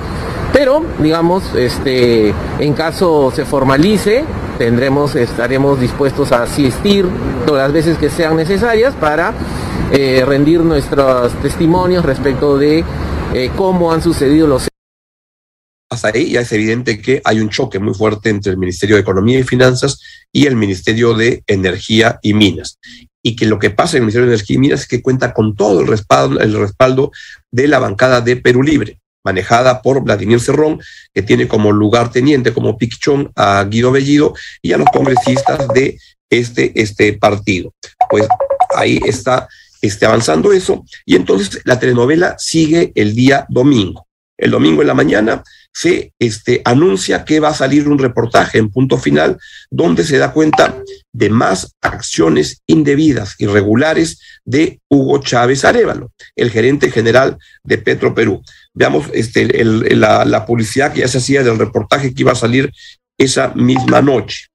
Pero, 0.54 0.84
digamos, 1.00 1.54
este, 1.56 2.34
en 2.60 2.74
caso 2.74 3.32
se 3.36 3.46
formalice, 3.46 4.24
tendremos, 4.58 5.16
estaremos 5.16 5.80
dispuestos 5.80 6.32
a 6.32 6.44
asistir 6.44 7.06
todas 7.46 7.64
las 7.64 7.74
veces 7.74 7.98
que 7.98 8.10
sean 8.10 8.36
necesarias 8.36 8.96
para 8.96 9.34
eh, 9.92 10.24
rendir 10.26 10.62
nuestros 10.62 11.34
testimonios 11.42 12.04
respecto 12.04 12.58
de 12.58 12.84
eh, 13.34 13.52
cómo 13.56 13.92
han 13.92 14.02
sucedido 14.02 14.48
los 14.48 14.68
hasta 15.90 16.10
ahí 16.10 16.32
ya 16.32 16.42
es 16.42 16.52
evidente 16.52 17.02
que 17.02 17.22
hay 17.24 17.40
un 17.40 17.50
choque 17.50 17.80
muy 17.80 17.94
fuerte 17.94 18.30
entre 18.30 18.52
el 18.52 18.58
Ministerio 18.58 18.98
de 18.98 19.04
Economía 19.04 19.40
y 19.40 19.44
Finanzas 19.44 20.02
y 20.34 20.46
el 20.46 20.58
Ministerio 20.58 21.14
de 21.14 21.44
Energía 21.48 22.20
y 22.22 22.34
Minas. 22.34 22.78
Y 23.24 23.36
que 23.36 23.46
lo 23.46 23.58
que 23.58 23.70
pasa 23.70 23.96
en 23.96 24.04
el 24.04 24.08
Ministerio 24.08 24.28
de 24.28 24.36
Energía 24.36 24.56
y 24.56 24.60
Minas 24.60 24.82
es 24.82 24.88
que 24.88 25.02
cuenta 25.02 25.34
con 25.34 25.56
todo 25.56 25.80
el 25.82 25.88
respaldo, 25.88 26.40
el 26.42 26.54
respaldo 26.60 27.12
de 27.52 27.70
la 27.70 27.80
bancada 27.80 28.20
de 28.20 28.36
Perú 28.36 28.64
Libre, 28.64 29.00
manejada 29.24 29.82
por 29.82 30.04
Vladimir 30.04 30.40
Cerrón, 30.40 30.80
que 31.14 31.22
tiene 31.22 31.48
como 31.48 31.72
lugar 31.72 32.12
teniente, 32.12 32.54
como 32.54 32.78
pichón 32.78 33.32
a 33.36 33.64
Guido 33.66 33.92
Bellido 33.92 34.34
y 34.62 34.74
a 34.74 34.78
los 34.78 34.88
congresistas 34.90 35.68
de 35.70 35.98
este, 36.30 36.80
este 36.80 37.14
partido. 37.14 37.74
Pues 38.10 38.28
ahí 38.76 39.00
está 39.06 39.48
este, 39.82 40.06
avanzando 40.06 40.54
eso. 40.54 40.86
Y 41.06 41.16
entonces 41.16 41.62
la 41.66 41.80
telenovela 41.80 42.36
sigue 42.38 42.92
el 42.96 43.16
día 43.16 43.46
domingo. 43.50 44.08
El 44.38 44.52
domingo 44.52 44.82
en 44.82 44.88
la 44.88 44.94
mañana 44.94 45.44
se 45.78 46.12
este, 46.18 46.64
anuncia 46.66 47.24
que 47.24 47.40
va 47.40 47.50
a 47.50 47.54
salir 47.54 47.88
un 47.88 48.00
reportaje 48.00 48.58
en 48.58 48.72
punto 48.72 48.98
final 48.98 49.38
donde 49.70 50.04
se 50.04 50.18
da 50.18 50.34
cuenta 50.34 50.76
de 51.14 51.30
más 51.30 51.76
acciones 51.82 52.64
indebidas, 52.66 53.36
irregulares 53.38 54.20
de 54.44 54.80
Hugo 54.90 55.20
Chávez 55.20 55.64
Arevalo, 55.66 56.12
el 56.36 56.50
gerente 56.50 56.90
general 56.90 57.38
de 57.64 57.78
Petro 57.78 58.16
Perú. 58.16 58.42
Veamos 58.74 59.06
este, 59.14 59.64
la, 59.64 60.46
publicidad 60.48 60.92
que 60.92 61.02
ya 61.02 61.08
se 61.08 61.20
hacía 61.20 61.44
del 61.44 61.60
reportaje 61.60 62.12
que 62.12 62.24
iba 62.24 62.32
a 62.32 62.36
salir 62.36 62.72
esa 63.16 63.50
misma 63.50 64.02
noche. 64.02 64.48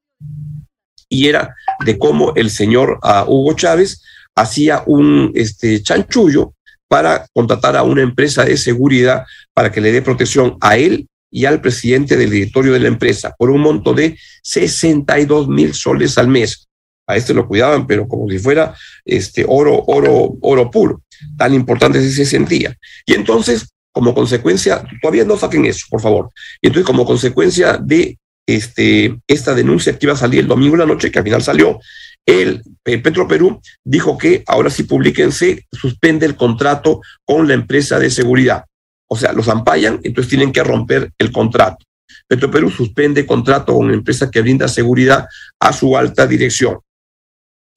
Y 1.08 1.28
era 1.28 1.54
de 1.84 1.98
cómo 1.98 2.32
el 2.34 2.50
señor 2.50 2.98
uh, 3.00 3.30
Hugo 3.30 3.52
Chávez 3.52 4.02
hacía 4.34 4.82
un 4.86 5.30
este, 5.36 5.84
chanchullo 5.84 6.54
para 6.88 7.26
contratar 7.32 7.76
a 7.76 7.84
una 7.84 8.02
empresa 8.02 8.44
de 8.44 8.56
seguridad 8.56 9.24
para 9.54 9.70
que 9.70 9.80
le 9.80 9.92
dé 9.92 10.02
protección 10.02 10.56
a 10.60 10.76
él 10.76 11.06
y 11.32 11.46
al 11.46 11.60
presidente 11.60 12.16
del 12.16 12.30
directorio 12.30 12.74
de 12.74 12.80
la 12.80 12.88
empresa 12.88 13.34
por 13.36 13.50
un 13.50 13.62
monto 13.62 13.94
de 13.94 14.16
62 14.42 15.48
mil 15.48 15.74
soles 15.74 16.18
al 16.18 16.28
mes. 16.28 16.68
A 17.06 17.16
este 17.16 17.34
lo 17.34 17.48
cuidaban, 17.48 17.86
pero 17.86 18.06
como 18.06 18.28
si 18.28 18.38
fuera 18.38 18.74
este 19.04 19.44
oro, 19.48 19.82
oro, 19.86 20.36
oro 20.42 20.70
puro. 20.70 21.02
Tan 21.36 21.54
importante 21.54 22.00
se 22.08 22.24
sentía. 22.26 22.76
Y 23.06 23.14
entonces, 23.14 23.70
como 23.90 24.14
consecuencia, 24.14 24.84
todavía 25.00 25.24
no 25.24 25.36
saquen 25.36 25.64
eso, 25.64 25.86
por 25.90 26.00
favor. 26.00 26.30
Entonces, 26.60 26.86
como 26.86 27.04
consecuencia 27.04 27.78
de 27.78 28.18
este, 28.46 29.18
esta 29.26 29.54
denuncia 29.54 29.98
que 29.98 30.06
iba 30.06 30.12
a 30.12 30.18
salir 30.18 30.40
el 30.40 30.48
domingo 30.48 30.74
en 30.74 30.80
la 30.80 30.86
noche, 30.86 31.10
que 31.10 31.18
al 31.18 31.24
final 31.24 31.42
salió, 31.42 31.80
el, 32.26 32.62
el 32.84 33.02
Petro 33.02 33.26
Perú 33.26 33.60
dijo 33.82 34.16
que 34.18 34.44
ahora 34.46 34.70
sí 34.70 34.84
publiquense, 34.84 35.66
suspende 35.72 36.26
el 36.26 36.36
contrato 36.36 37.00
con 37.24 37.48
la 37.48 37.54
empresa 37.54 37.98
de 37.98 38.10
seguridad. 38.10 38.64
O 39.12 39.16
sea, 39.16 39.34
los 39.34 39.46
ampallan, 39.50 40.00
entonces 40.04 40.30
tienen 40.30 40.52
que 40.52 40.64
romper 40.64 41.12
el 41.18 41.30
contrato. 41.30 41.84
Petro 42.26 42.50
Perú 42.50 42.70
suspende 42.70 43.26
contrato 43.26 43.74
con 43.74 43.84
una 43.84 43.94
empresa 43.94 44.30
que 44.30 44.40
brinda 44.40 44.66
seguridad 44.68 45.26
a 45.60 45.70
su 45.74 45.98
alta 45.98 46.26
dirección. 46.26 46.78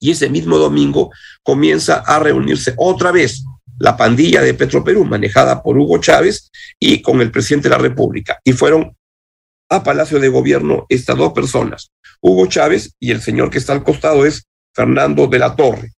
Y 0.00 0.12
ese 0.12 0.30
mismo 0.30 0.56
domingo 0.56 1.10
comienza 1.42 1.96
a 1.96 2.18
reunirse 2.20 2.72
otra 2.78 3.12
vez 3.12 3.44
la 3.78 3.98
pandilla 3.98 4.40
de 4.40 4.54
Petro 4.54 4.82
Perú, 4.82 5.04
manejada 5.04 5.62
por 5.62 5.76
Hugo 5.76 5.98
Chávez 5.98 6.50
y 6.80 7.02
con 7.02 7.20
el 7.20 7.30
presidente 7.30 7.68
de 7.68 7.74
la 7.74 7.82
República. 7.82 8.40
Y 8.42 8.54
fueron 8.54 8.96
a 9.68 9.84
Palacio 9.84 10.18
de 10.18 10.30
Gobierno 10.30 10.86
estas 10.88 11.18
dos 11.18 11.34
personas, 11.34 11.90
Hugo 12.22 12.46
Chávez 12.46 12.94
y 12.98 13.10
el 13.10 13.20
señor 13.20 13.50
que 13.50 13.58
está 13.58 13.74
al 13.74 13.84
costado 13.84 14.24
es 14.24 14.46
Fernando 14.72 15.26
de 15.26 15.38
la 15.38 15.54
Torre, 15.54 15.92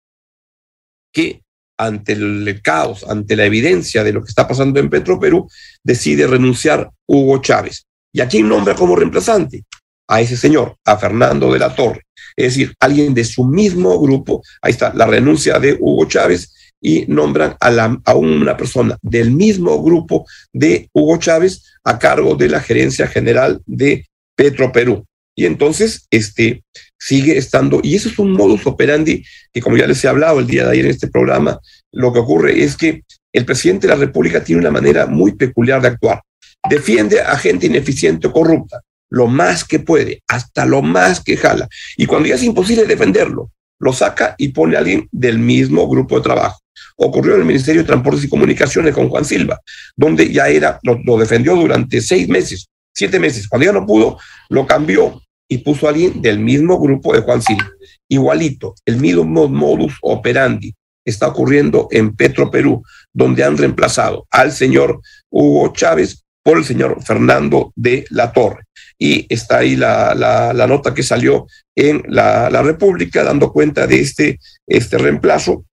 que 1.13 1.43
ante 1.79 2.11
el 2.11 2.59
caos, 2.61 3.05
ante 3.07 3.37
la 3.37 3.45
evidencia 3.45 4.03
de 4.03 4.11
lo 4.11 4.21
que 4.21 4.29
está 4.29 4.47
pasando 4.47 4.79
en 4.79 4.89
Petro 4.89 5.17
Perú, 5.17 5.49
decide 5.81 6.27
renunciar 6.27 6.91
Hugo 7.07 7.41
Chávez. 7.41 7.85
¿Y 8.13 8.19
a 8.19 8.27
quién 8.27 8.49
nombra 8.49 8.75
como 8.75 8.97
reemplazante? 8.97 9.63
A 10.07 10.19
ese 10.19 10.35
señor, 10.35 10.75
a 10.85 10.97
Fernando 10.97 11.51
de 11.53 11.59
la 11.59 11.73
Torre. 11.73 12.03
Es 12.35 12.53
decir, 12.53 12.73
alguien 12.79 13.13
de 13.13 13.23
su 13.23 13.45
mismo 13.45 13.99
grupo, 13.99 14.43
ahí 14.61 14.71
está 14.71 14.93
la 14.93 15.05
renuncia 15.05 15.57
de 15.57 15.77
Hugo 15.79 16.05
Chávez 16.05 16.53
y 16.81 17.05
nombran 17.07 17.55
a, 17.59 17.69
la, 17.69 17.97
a 18.03 18.15
una 18.15 18.57
persona 18.57 18.97
del 19.01 19.31
mismo 19.31 19.81
grupo 19.81 20.25
de 20.51 20.89
Hugo 20.93 21.17
Chávez 21.17 21.63
a 21.85 21.97
cargo 21.97 22.35
de 22.35 22.49
la 22.49 22.59
gerencia 22.59 23.07
general 23.07 23.61
de 23.65 24.05
Petro 24.35 24.71
Perú. 24.71 25.05
Y 25.33 25.45
entonces, 25.45 26.07
este, 26.11 26.63
sigue 26.99 27.37
estando, 27.37 27.79
y 27.81 27.95
eso 27.95 28.09
es 28.09 28.19
un 28.19 28.33
modus 28.33 28.67
operandi 28.67 29.23
que 29.53 29.61
como 29.61 29.77
ya 29.77 29.87
les 29.87 30.03
he 30.03 30.07
hablado 30.07 30.39
el 30.39 30.47
día 30.47 30.65
de 30.65 30.71
ayer 30.71 30.85
en 30.85 30.91
este 30.91 31.07
programa, 31.07 31.59
lo 31.91 32.11
que 32.11 32.19
ocurre 32.19 32.61
es 32.61 32.75
que 32.75 33.03
el 33.31 33.45
presidente 33.45 33.87
de 33.87 33.93
la 33.93 33.99
República 33.99 34.43
tiene 34.43 34.61
una 34.61 34.71
manera 34.71 35.05
muy 35.05 35.35
peculiar 35.35 35.81
de 35.81 35.89
actuar. 35.89 36.21
Defiende 36.69 37.21
a 37.21 37.37
gente 37.37 37.67
ineficiente 37.67 38.27
o 38.27 38.33
corrupta, 38.33 38.81
lo 39.09 39.27
más 39.27 39.63
que 39.63 39.79
puede, 39.79 40.21
hasta 40.27 40.65
lo 40.65 40.81
más 40.81 41.23
que 41.23 41.37
jala. 41.37 41.67
Y 41.95 42.05
cuando 42.05 42.27
ya 42.27 42.35
es 42.35 42.43
imposible 42.43 42.85
defenderlo, 42.85 43.51
lo 43.79 43.93
saca 43.93 44.35
y 44.37 44.49
pone 44.49 44.75
a 44.75 44.79
alguien 44.79 45.07
del 45.11 45.39
mismo 45.39 45.87
grupo 45.87 46.17
de 46.17 46.23
trabajo. 46.23 46.59
Ocurrió 46.97 47.35
en 47.35 47.41
el 47.41 47.47
Ministerio 47.47 47.81
de 47.81 47.87
Transportes 47.87 48.25
y 48.25 48.29
Comunicaciones 48.29 48.93
con 48.93 49.07
Juan 49.07 49.23
Silva, 49.23 49.59
donde 49.95 50.31
ya 50.31 50.49
era, 50.49 50.79
lo, 50.83 50.99
lo 51.05 51.17
defendió 51.17 51.55
durante 51.55 52.01
seis 52.01 52.27
meses, 52.27 52.67
siete 52.93 53.19
meses. 53.19 53.47
Cuando 53.47 53.65
ya 53.65 53.71
no 53.71 53.85
pudo, 53.85 54.17
lo 54.49 54.67
cambió 54.67 55.21
y 55.49 55.57
puso 55.57 55.87
a 55.87 55.89
alguien 55.89 56.21
del 56.21 56.39
mismo 56.39 56.79
grupo 56.79 57.13
de 57.13 57.21
Juan 57.21 57.41
Silva. 57.41 57.69
Igualito, 58.07 58.75
el 58.85 58.97
mismo 58.97 59.49
modus 59.49 59.97
operandi 60.01 60.73
está 61.03 61.27
ocurriendo 61.27 61.87
en 61.91 62.15
Petro 62.15 62.51
Perú, 62.51 62.83
donde 63.11 63.43
han 63.43 63.57
reemplazado 63.57 64.27
al 64.29 64.51
señor 64.51 65.01
Hugo 65.29 65.73
Chávez 65.73 66.23
por 66.43 66.57
el 66.57 66.65
señor 66.65 67.03
Fernando 67.03 67.73
de 67.75 68.05
la 68.11 68.31
Torre. 68.31 68.63
Y 68.97 69.25
está 69.33 69.59
ahí 69.59 69.75
la, 69.75 70.13
la, 70.13 70.67
nota 70.67 70.93
que 70.93 71.03
salió 71.03 71.47
en 71.75 72.03
la, 72.07 72.49
la, 72.49 72.61
República 72.61 73.23
dando 73.23 73.51
cuenta 73.51 73.87
de 73.87 73.99
este, 73.99 74.39
este 74.67 74.97
reemplazo 74.97 75.65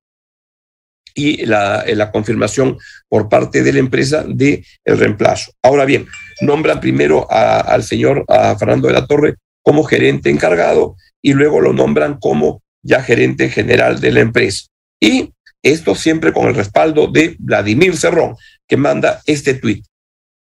y 1.14 1.44
la, 1.44 1.84
la, 1.86 2.10
confirmación 2.10 2.78
por 3.08 3.28
parte 3.28 3.62
de 3.62 3.72
la 3.72 3.80
empresa 3.80 4.24
de 4.26 4.64
el 4.84 4.98
reemplazo. 4.98 5.52
Ahora 5.62 5.84
bien, 5.84 6.06
nombran 6.40 6.80
primero 6.80 7.26
al 7.30 7.82
señor 7.82 8.24
Fernando 8.58 8.88
de 8.88 8.94
la 8.94 9.06
Torre 9.06 9.36
como 9.66 9.82
gerente 9.82 10.30
encargado 10.30 10.96
y 11.20 11.32
luego 11.32 11.60
lo 11.60 11.72
nombran 11.72 12.20
como 12.20 12.62
ya 12.82 13.02
gerente 13.02 13.48
general 13.48 14.00
de 14.00 14.12
la 14.12 14.20
empresa. 14.20 14.68
Y 15.00 15.32
esto 15.60 15.96
siempre 15.96 16.32
con 16.32 16.46
el 16.46 16.54
respaldo 16.54 17.08
de 17.08 17.34
Vladimir 17.40 17.96
Cerrón, 17.96 18.36
que 18.68 18.76
manda 18.76 19.20
este 19.26 19.54
tuit. 19.54 19.84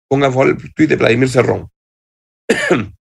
Ponga 0.07 0.27
el 0.27 0.57
tuit 0.75 0.89
de 0.89 0.95
Vladimir 0.95 1.27
Cerrón. 1.27 1.67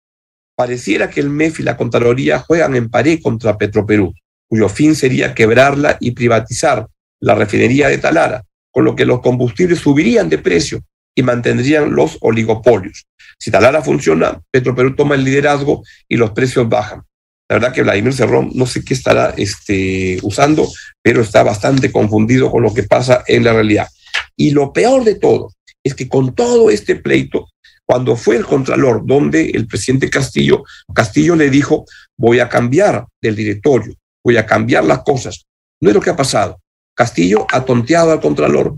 Pareciera 0.56 1.10
que 1.10 1.20
el 1.20 1.28
MEF 1.28 1.60
y 1.60 1.64
la 1.64 1.76
Contraloría 1.76 2.38
juegan 2.38 2.74
en 2.74 2.88
pared 2.88 3.20
contra 3.22 3.58
Petroperú, 3.58 4.14
cuyo 4.48 4.70
fin 4.70 4.96
sería 4.96 5.34
quebrarla 5.34 5.98
y 6.00 6.12
privatizar 6.12 6.86
la 7.20 7.34
refinería 7.34 7.88
de 7.88 7.98
Talara, 7.98 8.42
con 8.70 8.86
lo 8.86 8.96
que 8.96 9.04
los 9.04 9.20
combustibles 9.20 9.80
subirían 9.80 10.30
de 10.30 10.38
precio 10.38 10.80
y 11.14 11.22
mantendrían 11.22 11.94
los 11.94 12.18
oligopolios. 12.20 13.06
Si 13.38 13.50
Talara 13.50 13.82
funciona, 13.82 14.40
Petroperú 14.50 14.94
toma 14.94 15.14
el 15.14 15.24
liderazgo 15.24 15.82
y 16.08 16.16
los 16.16 16.32
precios 16.32 16.68
bajan. 16.68 17.02
La 17.48 17.56
verdad 17.56 17.72
que 17.72 17.82
Vladimir 17.82 18.14
Cerrón 18.14 18.50
no 18.54 18.66
sé 18.66 18.84
qué 18.84 18.94
estará 18.94 19.34
este, 19.36 20.18
usando, 20.22 20.66
pero 21.02 21.20
está 21.20 21.42
bastante 21.42 21.92
confundido 21.92 22.50
con 22.50 22.62
lo 22.62 22.72
que 22.72 22.84
pasa 22.84 23.22
en 23.26 23.44
la 23.44 23.52
realidad. 23.52 23.88
Y 24.36 24.50
lo 24.50 24.72
peor 24.72 25.04
de 25.04 25.16
todo 25.16 25.52
es 25.84 25.94
que 25.94 26.08
con 26.08 26.34
todo 26.34 26.70
este 26.70 26.96
pleito, 26.96 27.48
cuando 27.84 28.16
fue 28.16 28.36
el 28.36 28.46
Contralor, 28.46 29.02
donde 29.04 29.50
el 29.50 29.66
presidente 29.66 30.08
Castillo, 30.08 30.64
Castillo 30.94 31.36
le 31.36 31.50
dijo, 31.50 31.84
voy 32.16 32.40
a 32.40 32.48
cambiar 32.48 33.06
del 33.20 33.36
directorio, 33.36 33.94
voy 34.24 34.38
a 34.38 34.46
cambiar 34.46 34.84
las 34.84 35.02
cosas. 35.02 35.44
No 35.80 35.90
es 35.90 35.94
lo 35.94 36.00
que 36.00 36.10
ha 36.10 36.16
pasado. 36.16 36.58
Castillo 36.94 37.46
ha 37.50 37.64
tonteado 37.64 38.12
al 38.12 38.20
Contralor, 38.20 38.74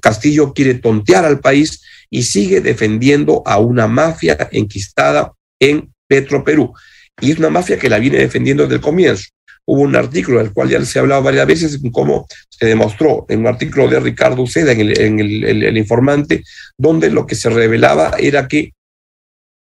Castillo 0.00 0.52
quiere 0.52 0.74
tontear 0.74 1.24
al 1.24 1.40
país 1.40 1.82
y 2.10 2.22
sigue 2.22 2.60
defendiendo 2.60 3.42
a 3.46 3.58
una 3.58 3.86
mafia 3.86 4.48
enquistada 4.52 5.32
en 5.58 5.92
Petro 6.06 6.44
Perú. 6.44 6.72
Y 7.20 7.32
es 7.32 7.38
una 7.38 7.50
mafia 7.50 7.78
que 7.78 7.88
la 7.88 7.98
viene 7.98 8.18
defendiendo 8.18 8.64
desde 8.64 8.76
el 8.76 8.80
comienzo. 8.80 9.24
Hubo 9.64 9.80
un 9.80 9.96
artículo 9.96 10.38
del 10.38 10.52
cual 10.52 10.68
ya 10.68 10.84
se 10.84 10.98
ha 10.98 11.02
hablado 11.02 11.22
varias 11.22 11.46
veces, 11.46 11.80
cómo 11.90 12.26
se 12.48 12.66
demostró 12.66 13.26
en 13.28 13.40
un 13.40 13.48
artículo 13.48 13.88
de 13.88 13.98
Ricardo 13.98 14.42
Uceda 14.42 14.72
en, 14.72 15.18
el, 15.18 15.76
informante, 15.76 16.44
donde 16.78 17.10
lo 17.10 17.26
que 17.26 17.34
se 17.34 17.50
revelaba 17.50 18.14
era 18.18 18.46
que 18.46 18.74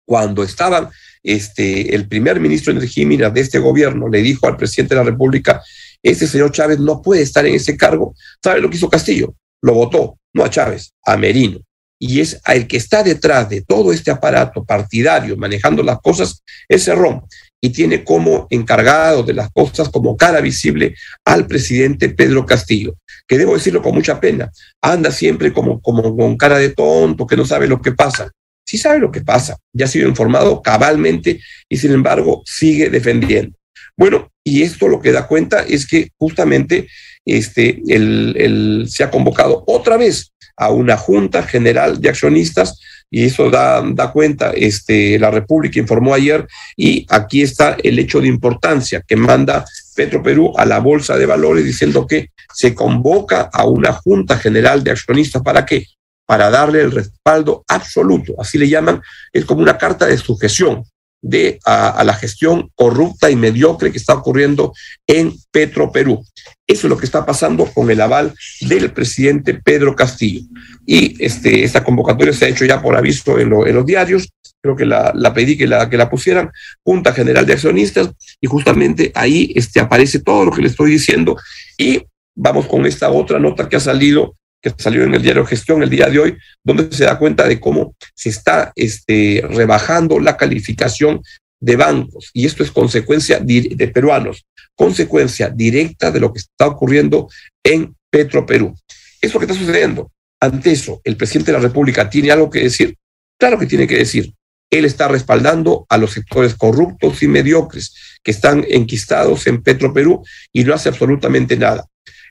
cuando 0.06 0.44
estaban 0.44 0.90
este, 1.24 1.96
el 1.96 2.08
primer 2.08 2.40
ministro 2.40 2.72
Energía 2.72 3.30
de 3.30 3.42
este 3.42 3.60
gobierno 3.60 4.08
le 4.08 4.22
dijo 4.22 4.48
al 4.48 4.56
presidente 4.56 4.94
de 4.94 5.02
la 5.04 5.10
República, 5.10 5.64
este 6.04 6.28
señor 6.28 6.52
Chávez 6.52 6.80
no 6.80 7.02
puede 7.02 7.22
estar 7.22 7.46
en 7.46 7.56
ese 7.56 7.76
cargo. 7.76 8.14
¿Sabe 8.44 8.62
lo 8.62 8.70
que 8.70 8.78
hizo 8.78 8.90
Castillo? 8.90 9.36
Lo 9.62 9.74
votó, 9.74 10.18
no 10.34 10.44
a 10.44 10.50
Chávez, 10.50 10.92
a 11.06 11.18
Merino. 11.18 11.60
Y 12.00 12.22
es 12.22 12.40
el 12.46 12.68
que 12.68 12.78
está 12.78 13.02
detrás 13.02 13.50
de 13.50 13.62
todo 13.62 13.92
este 13.92 14.12
aparato 14.12 14.64
partidario 14.64 15.36
manejando 15.36 15.82
las 15.82 16.00
cosas, 16.00 16.44
es 16.68 16.84
Cerrón. 16.84 17.24
Y 17.60 17.72
tiene 17.72 18.04
como 18.04 18.46
encargado 18.52 19.24
de 19.24 19.34
las 19.34 19.50
cosas, 19.52 19.90
como 19.90 20.16
cara 20.16 20.42
visible, 20.42 20.96
al 21.26 21.48
presidente 21.48 22.10
Pedro 22.10 22.46
Castillo, 22.46 22.96
que 23.28 23.38
debo 23.38 23.56
decirlo 23.56 23.82
con 23.82 23.96
mucha 23.96 24.20
pena, 24.20 24.52
anda 24.80 25.12
siempre 25.12 25.52
como, 25.52 25.82
como 25.82 26.16
con 26.16 26.38
cara 26.38 26.60
de 26.60 26.70
tonto, 26.70 27.26
que 27.26 27.36
no 27.36 27.46
sabe 27.46 27.68
lo 27.68 27.82
que 27.82 27.94
pasa. 27.94 28.30
Sí 28.64 28.78
sabe 28.78 29.00
lo 29.00 29.12
que 29.12 29.22
pasa, 29.22 29.58
ya 29.74 29.86
ha 29.86 29.88
sido 29.88 30.08
informado 30.08 30.62
cabalmente 30.62 31.40
y 31.68 31.78
sin 31.78 31.94
embargo 31.94 32.44
sigue 32.46 32.90
defendiendo. 32.90 33.58
Bueno, 33.98 34.32
y 34.44 34.62
esto 34.62 34.88
lo 34.88 35.02
que 35.02 35.12
da 35.12 35.28
cuenta 35.28 35.64
es 35.64 35.88
que 35.88 36.12
justamente 36.18 36.88
este, 37.26 37.82
el, 37.88 38.36
el, 38.38 38.86
se 38.88 39.04
ha 39.04 39.10
convocado 39.10 39.64
otra 39.68 39.98
vez 39.98 40.32
a 40.56 40.72
una 40.72 40.98
Junta 40.98 41.44
General 41.44 42.00
de 42.00 42.10
Accionistas 42.10 42.80
y 43.10 43.26
eso 43.26 43.50
da, 43.50 43.84
da 43.94 44.12
cuenta, 44.12 44.52
este, 44.52 45.18
la 45.18 45.32
República 45.32 45.80
informó 45.80 46.14
ayer 46.14 46.48
y 46.76 47.06
aquí 47.10 47.42
está 47.42 47.76
el 47.84 47.98
hecho 48.00 48.22
de 48.22 48.28
importancia 48.28 49.04
que 49.06 49.16
manda 49.16 49.66
Petro 49.96 50.22
Perú 50.22 50.54
a 50.58 50.66
la 50.66 50.80
Bolsa 50.80 51.18
de 51.18 51.26
Valores 51.26 51.66
diciendo 51.66 52.06
que 52.06 52.30
se 52.54 52.76
convoca 52.76 53.50
a 53.52 53.66
una 53.66 53.94
Junta 53.94 54.38
General 54.38 54.84
de 54.84 54.92
Accionistas 54.92 55.42
para 55.42 55.66
qué? 55.66 55.86
para 56.28 56.50
darle 56.50 56.82
el 56.82 56.92
respaldo 56.92 57.64
absoluto, 57.70 58.34
así 58.38 58.58
le 58.58 58.68
llaman, 58.68 59.02
es 59.32 59.46
como 59.46 59.62
una 59.62 59.78
carta 59.78 60.06
de 60.06 60.18
sujeción 60.18 60.84
de 61.22 61.60
a, 61.66 62.04
la 62.04 62.14
gestión 62.14 62.70
corrupta 62.76 63.30
y 63.30 63.36
mediocre 63.36 63.92
que 63.92 63.98
está 63.98 64.14
ocurriendo 64.14 64.74
en 65.08 65.34
Petro 65.52 65.92
Perú. 65.92 66.24
Eso 66.66 66.88
es 66.88 66.90
lo 66.90 66.98
que 66.98 67.06
está 67.06 67.26
pasando 67.26 67.66
con 67.66 67.90
el 67.90 68.02
aval 68.02 68.34
del 68.62 68.92
presidente 68.92 69.54
Pedro 69.56 69.96
Castillo. 69.96 70.42
Y 70.86 71.24
este, 71.24 71.64
esta 71.64 71.84
convocatoria 71.84 72.34
se 72.34 72.46
ha 72.46 72.50
hecho 72.50 72.66
ya 72.66 72.82
por 72.82 72.96
aviso 72.96 73.40
en, 73.40 73.50
los 73.50 73.86
diarios. 73.86 74.30
Creo 74.62 74.76
que 74.76 74.86
la, 74.86 75.14
pedí 75.34 75.58
que 75.58 75.68
la, 75.68 75.90
que 75.90 75.98
la 75.98 76.10
pusieran, 76.10 76.52
Junta 76.84 77.14
General 77.14 77.46
de 77.46 77.54
Accionistas, 77.54 78.10
y 78.42 78.48
justamente 78.48 79.12
ahí 79.16 79.52
este, 79.56 79.80
aparece 79.80 80.20
todo 80.20 80.46
lo 80.46 80.52
que 80.52 80.62
le 80.62 80.68
estoy 80.68 80.92
diciendo. 80.92 81.38
Y 81.78 82.04
vamos 82.36 82.68
con 82.68 82.86
esta 82.86 83.10
otra 83.10 83.40
nota 83.40 83.68
que 83.68 83.78
ha 83.78 83.80
salido 83.80 84.36
que 84.62 84.74
salió 84.78 85.04
en 85.04 85.14
el 85.14 85.22
diario 85.22 85.46
Gestión 85.46 85.84
el 85.84 85.90
día 85.90 86.10
de 86.10 86.20
hoy, 86.20 86.38
donde 86.64 86.92
se 86.92 87.06
da 87.06 87.18
cuenta 87.18 87.48
de 87.48 87.60
cómo 87.60 87.96
se 88.14 88.30
está 88.30 88.72
este, 88.76 89.44
rebajando 89.50 90.20
la 90.20 90.38
calificación 90.38 91.22
de 91.60 91.76
bancos. 91.76 92.30
Y 92.34 92.46
esto 92.46 92.64
es 92.64 92.72
consecuencia 92.72 93.40
de 93.40 93.92
peruanos, 93.94 94.46
consecuencia 94.76 95.50
directa 95.50 96.12
de 96.12 96.20
lo 96.20 96.34
que 96.34 96.40
está 96.40 96.68
ocurriendo 96.68 97.30
en 97.64 97.96
Petro 98.10 98.46
Perú. 98.46 98.76
Eso 99.22 99.40
que 99.40 99.46
está 99.46 99.58
sucediendo. 99.58 100.12
Ante 100.40 100.72
eso, 100.72 101.02
¿el 101.04 101.18
presidente 101.18 101.52
de 101.52 101.58
la 101.58 101.64
República 101.64 102.10
tiene 102.10 102.32
algo 102.32 102.50
que 102.50 102.62
decir? 102.62 102.96
Claro 103.40 103.58
que 103.58 103.66
tiene 103.66 103.88
que 103.88 103.98
decir. 103.98 104.34
Él 104.70 104.86
está 104.86 105.08
respaldando 105.08 105.86
a 105.90 105.98
los 105.98 106.12
sectores 106.12 106.54
corruptos 106.54 107.24
y 107.24 107.28
mediocres 107.28 108.20
que 108.22 108.32
están 108.32 108.66
enquistados 108.68 109.48
en 109.48 109.64
Petro 109.64 109.94
Perú 109.94 110.24
y 110.52 110.64
no 110.64 110.74
hace 110.74 110.90
absolutamente 110.90 111.56
nada. 111.56 111.86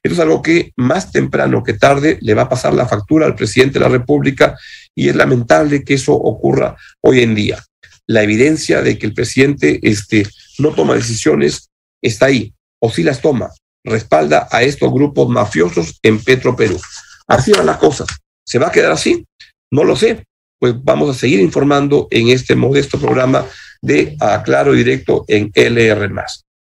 Esto 0.06 0.14
es 0.14 0.20
algo 0.20 0.40
que 0.40 0.72
más 0.76 1.10
temprano 1.10 1.64
que 1.64 1.74
tarde 1.74 2.18
le 2.20 2.34
va 2.34 2.42
a 2.42 2.48
pasar 2.48 2.72
la 2.72 2.86
factura 2.86 3.26
al 3.26 3.34
presidente 3.34 3.74
de 3.74 3.84
la 3.84 3.88
República 3.88 4.56
y 4.94 5.08
es 5.08 5.16
lamentable 5.16 5.82
que 5.82 5.94
eso 5.94 6.12
ocurra 6.14 6.76
hoy 7.00 7.22
en 7.22 7.34
día. 7.34 7.64
La 8.06 8.22
evidencia 8.22 8.82
de 8.82 8.98
que 8.98 9.06
el 9.06 9.14
presidente 9.14 9.80
este, 9.82 10.24
no 10.58 10.70
toma 10.70 10.94
decisiones 10.94 11.70
está 12.00 12.26
ahí, 12.26 12.54
o 12.80 12.88
si 12.88 13.02
las 13.02 13.20
toma, 13.20 13.50
respalda 13.84 14.46
a 14.52 14.62
estos 14.62 14.92
grupos 14.92 15.28
mafiosos 15.28 15.98
en 16.02 16.22
Petro 16.22 16.54
Perú. 16.54 16.80
Así 17.26 17.50
van 17.50 17.66
las 17.66 17.78
cosas. 17.78 18.06
¿Se 18.44 18.60
va 18.60 18.68
a 18.68 18.72
quedar 18.72 18.92
así? 18.92 19.26
No 19.72 19.82
lo 19.82 19.96
sé. 19.96 20.24
Pues 20.60 20.74
vamos 20.84 21.10
a 21.10 21.18
seguir 21.18 21.40
informando 21.40 22.06
en 22.12 22.28
este 22.28 22.54
modesto 22.54 22.98
programa 23.00 23.44
de 23.82 24.16
Aclaro 24.20 24.72
Directo 24.72 25.24
en 25.26 25.50
LR. 25.52 26.08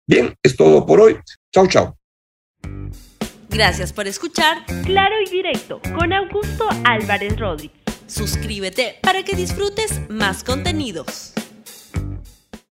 Bien, 0.08 0.34
es 0.42 0.56
todo 0.56 0.88
por 0.88 1.02
hoy. 1.02 1.18
Chao, 1.54 1.68
chao. 1.68 1.97
Gracias 3.58 3.92
por 3.92 4.06
escuchar 4.06 4.64
Claro 4.86 5.16
y 5.20 5.32
Directo 5.32 5.82
con 5.96 6.14
Augusto 6.14 6.70
Álvarez 6.86 7.40
Rodríguez. 7.40 7.76
Suscríbete 8.06 9.00
para 9.02 9.24
que 9.24 9.36
disfrutes 9.36 10.00
más 10.10 10.44
contenidos. 10.44 11.34